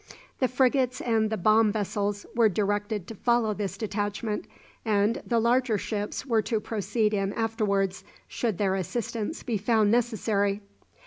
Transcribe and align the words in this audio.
The 0.39 0.47
frigates 0.47 0.99
and 0.99 1.29
the 1.29 1.37
bomb 1.37 1.71
vessels 1.71 2.25
were 2.33 2.49
directed 2.49 3.05
to 3.05 3.13
follow 3.13 3.53
this 3.53 3.77
detachment, 3.77 4.45
and 4.83 5.21
the 5.27 5.39
larger 5.39 5.77
ships 5.77 6.25
were 6.25 6.41
to 6.41 6.59
proceed 6.59 7.13
in 7.13 7.33
afterwards, 7.33 8.03
should 8.27 8.57
their 8.57 8.73
assistance 8.73 9.43
be 9.43 9.59
found 9.59 9.91
necessary. 9.91 10.61